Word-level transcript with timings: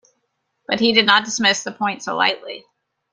But 0.67 0.79
he 0.79 0.93
did 0.93 1.05
not 1.05 1.25
dismiss 1.25 1.61
the 1.61 1.71
point 1.71 2.01
so 2.01 2.15
lightly. 2.17 2.65